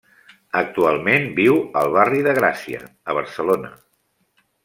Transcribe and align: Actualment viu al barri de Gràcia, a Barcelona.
Actualment 0.61 1.27
viu 1.39 1.59
al 1.83 1.91
barri 1.97 2.23
de 2.29 2.35
Gràcia, 2.39 2.81
a 3.13 3.17
Barcelona. 3.21 3.71